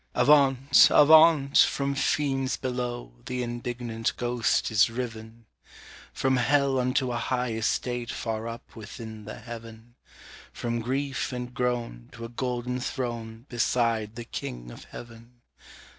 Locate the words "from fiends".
1.59-2.57